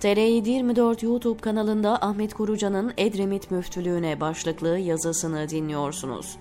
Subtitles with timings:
[0.00, 6.36] TR724 YouTube kanalında Ahmet Kurucan'ın Edremit Müftülüğüne başlıklı yazısını dinliyorsunuz.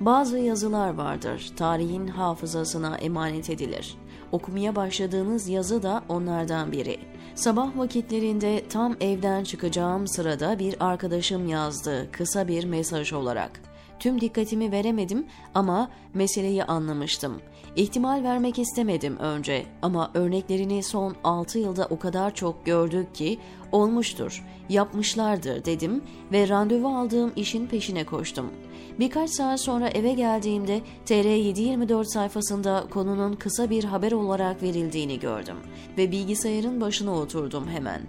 [0.00, 3.96] Bazı yazılar vardır, tarihin hafızasına emanet edilir.
[4.32, 6.98] Okumaya başladığınız yazı da onlardan biri.
[7.34, 13.60] Sabah vakitlerinde tam evden çıkacağım sırada bir arkadaşım yazdı kısa bir mesaj olarak.
[13.98, 17.40] Tüm dikkatimi veremedim ama meseleyi anlamıştım.
[17.76, 23.38] İhtimal vermek istemedim önce ama örneklerini son 6 yılda o kadar çok gördük ki
[23.72, 26.02] olmuştur, yapmışlardır dedim
[26.32, 28.50] ve randevu aldığım işin peşine koştum.
[28.98, 35.56] Birkaç saat sonra eve geldiğimde TR724 sayfasında konunun kısa bir haber olarak verildiğini gördüm
[35.98, 38.02] ve bilgisayarın başına oturdum hemen.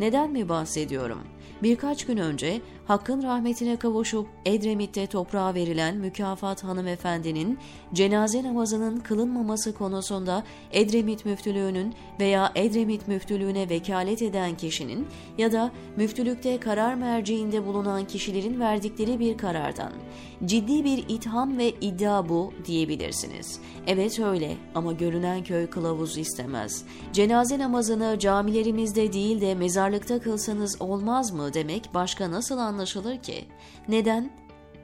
[0.00, 1.18] Neden mi bahsediyorum?
[1.62, 7.58] Birkaç gün önce Hakk'ın rahmetine kavuşup Edremit'te toprağa verilen mükafat hanımefendinin
[7.92, 15.06] cenaze namazının kılınmaması konusunda Edremit müftülüğünün veya Edremit müftülüğüne vekalet eden kişinin
[15.38, 19.92] ya da müftülükte karar merciinde bulunan kişilerin verdikleri bir karardan
[20.44, 23.60] ciddi bir itham ve iddia bu diyebilirsiniz.
[23.86, 26.84] Evet öyle ama görünen köy kılavuz istemez.
[27.12, 33.44] Cenaze namazını camilerimizde değil de mezarlıkta kılsanız olmaz mı demek başka nasıl anlaşılır ki?
[33.88, 34.30] Neden?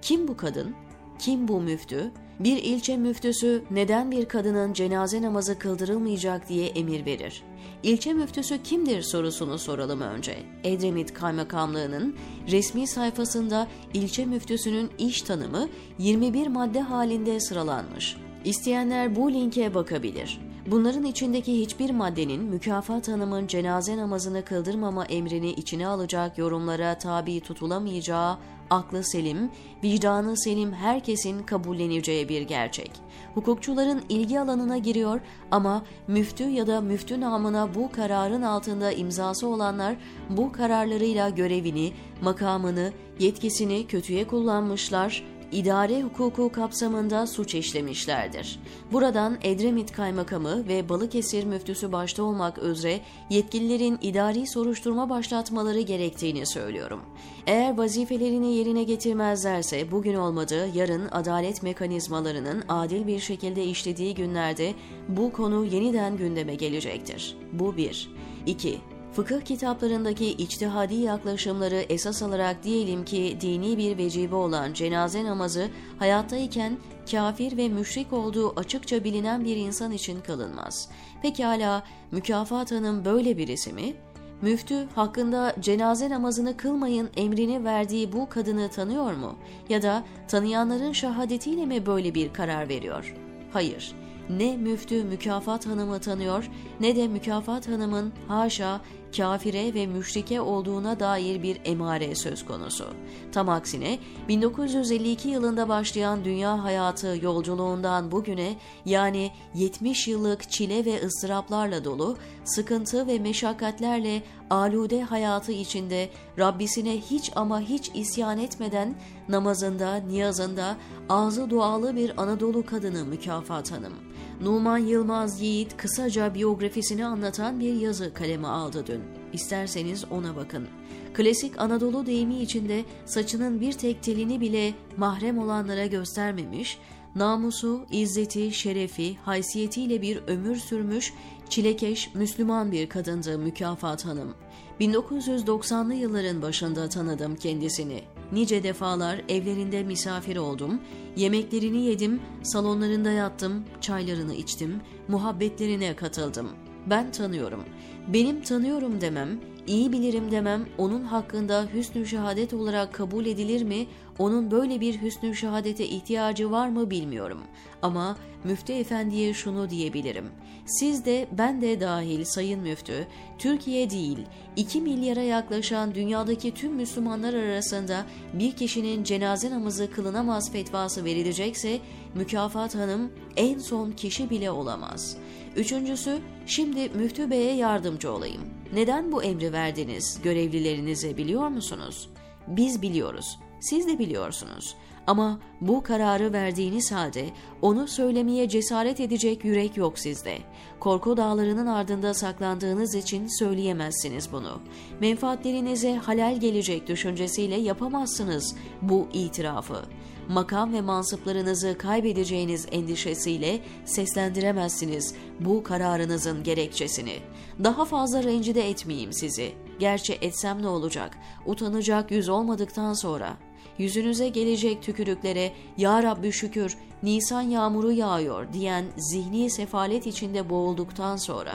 [0.03, 0.75] Kim bu kadın?
[1.19, 2.11] Kim bu müftü?
[2.41, 7.43] Bir ilçe müftüsü neden bir kadının cenaze namazı kıldırılmayacak diye emir verir?
[7.83, 10.37] İlçe müftüsü kimdir sorusunu soralım önce.
[10.65, 12.17] Edremit Kaymakamlığı'nın
[12.51, 18.17] resmi sayfasında ilçe müftüsünün iş tanımı 21 madde halinde sıralanmış.
[18.45, 20.41] İsteyenler bu linke bakabilir.
[20.71, 28.39] Bunların içindeki hiçbir maddenin mükafat hanımın cenaze namazını kıldırmama emrini içine alacak yorumlara tabi tutulamayacağı
[28.71, 29.51] aklı selim,
[29.85, 32.91] vicdanı selim herkesin kabulleneceği bir gerçek.
[33.35, 39.97] Hukukçuların ilgi alanına giriyor ama müftü ya da müftü namına bu kararın altında imzası olanlar
[40.31, 41.93] bu kararlarıyla görevini,
[42.23, 48.61] makamını, yetkisini kötüye kullanmışlar, idare hukuku kapsamında suç işlemişlerdir.
[48.93, 53.01] Buradan Edremit Kaymakamı ve Balıkesir Müftüsü başta olmak üzere
[53.31, 57.01] yetkililerin idari soruşturma başlatmaları gerektiğini söylüyorum.
[57.47, 64.75] Eğer vazifelerini yerine getirmezlerse bugün olmadı yarın adalet mekanizmalarının adil bir şekilde işlediği günlerde
[65.09, 67.37] bu konu yeniden gündeme gelecektir.
[67.53, 68.11] Bu bir.
[68.47, 68.81] 2.
[69.21, 76.79] Fıkıh kitaplarındaki içtihadi yaklaşımları esas alarak diyelim ki dini bir vecibe olan cenaze namazı hayattayken
[77.11, 80.89] kafir ve müşrik olduğu açıkça bilinen bir insan için kılınmaz.
[81.23, 83.95] Pekala mükafat hanım böyle birisi mi?
[84.43, 89.37] Müftü hakkında cenaze namazını kılmayın emrini verdiği bu kadını tanıyor mu?
[89.69, 93.15] Ya da tanıyanların şahadetiyle mi böyle bir karar veriyor?
[93.53, 93.95] Hayır
[94.31, 96.51] ne müftü mükafat hanımı tanıyor
[96.81, 98.81] ne de mükafat hanımın haşa
[99.17, 102.85] kafire ve müşrike olduğuna dair bir emare söz konusu.
[103.33, 103.99] Tam aksine
[104.29, 113.07] 1952 yılında başlayan dünya hayatı yolculuğundan bugüne yani 70 yıllık çile ve ıstıraplarla dolu, sıkıntı
[113.07, 118.95] ve meşakkatlerle alude hayatı içinde Rabbisine hiç ama hiç isyan etmeden
[119.29, 120.77] namazında, niyazında
[121.09, 123.93] ağzı dualı bir Anadolu kadını mükafat hanım.
[124.41, 129.03] Numan Yılmaz Yiğit kısaca biyografisini anlatan bir yazı kaleme aldı dün.
[129.33, 130.69] İsterseniz ona bakın.
[131.15, 136.79] Klasik Anadolu deyimi içinde saçının bir tek telini bile mahrem olanlara göstermemiş,
[137.15, 141.15] namusu, izzeti, şerefi, haysiyetiyle bir ömür sürmüş,
[141.49, 144.35] çilekeş, Müslüman bir kadındı Mükafat Hanım.
[144.81, 148.03] 1990'lı yılların başında tanıdım kendisini.
[148.33, 150.81] Nice defalar evlerinde misafir oldum,
[151.17, 156.49] yemeklerini yedim, salonlarında yattım, çaylarını içtim, muhabbetlerine katıldım.
[156.87, 157.65] Ben tanıyorum.
[158.09, 163.87] Benim tanıyorum demem, iyi bilirim demem onun hakkında hüsnü şehadet olarak kabul edilir mi,
[164.21, 167.41] onun böyle bir hüsnü şehadete ihtiyacı var mı bilmiyorum.
[167.83, 170.25] Ama müftü efendiye şunu diyebilirim.
[170.67, 173.07] Siz de ben de dahil sayın müftü,
[173.39, 174.19] Türkiye değil
[174.57, 181.79] 2 milyara yaklaşan dünyadaki tüm Müslümanlar arasında bir kişinin cenaze namazı kılınamaz fetvası verilecekse
[182.15, 185.17] mükafat hanım en son kişi bile olamaz.
[185.57, 188.43] Üçüncüsü şimdi müftü beye yardımcı olayım.
[188.75, 192.09] Neden bu emri verdiniz görevlilerinize biliyor musunuz?
[192.47, 193.39] Biz biliyoruz.
[193.61, 194.77] Siz de biliyorsunuz.
[195.07, 197.27] Ama bu kararı verdiğiniz halde
[197.63, 200.39] onu söylemeye cesaret edecek yürek yok sizde.
[200.81, 204.61] Korku dağlarının ardında saklandığınız için söyleyemezsiniz bunu.
[205.01, 209.83] Menfaatlerinize halal gelecek düşüncesiyle yapamazsınız bu itirafı.
[210.29, 217.19] makam ve mansıplarınızı kaybedeceğiniz endişesiyle seslendiremezsiniz bu kararınızın gerekçesini.
[217.65, 219.53] Daha fazla rencide etmeyeyim sizi.
[219.79, 221.19] Gerçi etsem ne olacak?
[221.47, 223.37] Utanacak yüz olmadıktan sonra.
[223.79, 231.53] Yüzünüze gelecek tükürüklere Ya Rabbi şükür Nisan yağmuru yağıyor diyen zihni sefalet içinde boğulduktan sonra.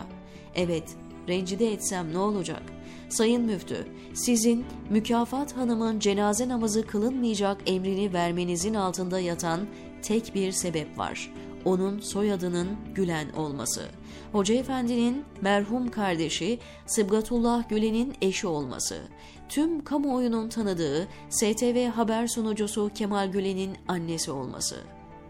[0.56, 0.96] Evet,
[1.28, 2.64] rencide etsem ne olacak?
[3.10, 9.68] Sayın Müftü, sizin mükafat hanımın cenaze namazı kılınmayacak emrini vermenizin altında yatan
[10.02, 11.32] tek bir sebep var.
[11.66, 13.86] Onun soyadının Gülen olması.
[14.32, 19.02] Hoca Efendi'nin merhum kardeşi Sıbgatullah Gülen'in eşi olması.
[19.50, 24.76] Tüm kamuoyunun tanıdığı STV haber sunucusu Kemal Gülen'in annesi olması.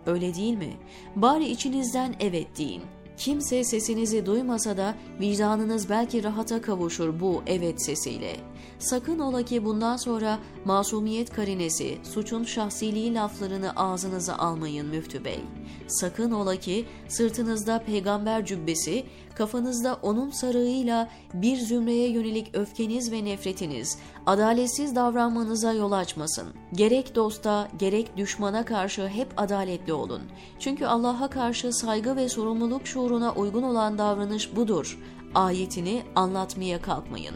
[0.05, 0.73] Öyle değil mi?
[1.15, 2.81] Bari içinizden evet deyin.
[3.17, 8.35] Kimse sesinizi duymasa da vicdanınız belki rahata kavuşur bu evet sesiyle.
[8.79, 15.39] Sakın ola ki bundan sonra masumiyet karinesi, suçun şahsiliği laflarını ağzınıza almayın müftü bey.
[15.88, 19.03] Sakın ola ki sırtınızda peygamber cübbesi,
[19.35, 26.54] kafanızda onun sarığıyla bir zümreye yönelik öfkeniz ve nefretiniz, adaletsiz davranmanıza yol açmasın.
[26.74, 30.22] Gerek dosta, gerek düşmana karşı hep adaletli olun.
[30.60, 35.00] Çünkü Allah'a karşı saygı ve sorumluluk şuuruna uygun olan davranış budur.
[35.36, 37.36] Ayetini anlatmaya kalkmayın.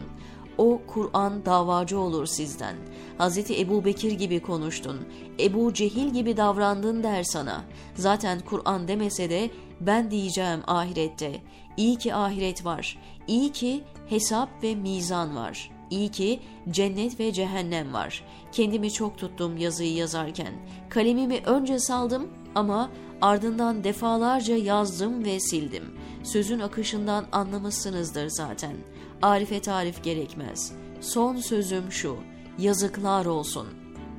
[0.58, 2.76] O Kur'an davacı olur sizden.
[3.18, 3.50] Hz.
[3.50, 5.00] Ebu Bekir gibi konuştun,
[5.40, 7.64] Ebu Cehil gibi davrandın der sana.
[7.94, 9.50] Zaten Kur'an demese de
[9.80, 11.42] ben diyeceğim ahirette.
[11.76, 15.79] İyi ki ahiret var, iyi ki hesap ve mizan var.
[15.90, 16.40] İyi ki
[16.70, 18.24] cennet ve cehennem var.
[18.52, 20.54] Kendimi çok tuttum yazıyı yazarken.
[20.88, 22.90] Kalemimi önce saldım ama
[23.20, 25.84] ardından defalarca yazdım ve sildim.
[26.22, 28.76] Sözün akışından anlamışsınızdır zaten.
[29.22, 30.72] Arife tarif gerekmez.
[31.00, 32.16] Son sözüm şu,
[32.58, 33.68] yazıklar olsun,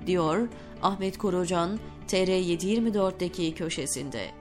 [0.07, 0.49] diyor
[0.81, 4.40] Ahmet Korucan TR724'deki köşesinde.